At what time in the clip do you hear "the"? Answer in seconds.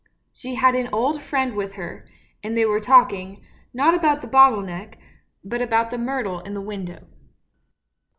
4.21-4.27, 5.91-5.99, 6.55-6.59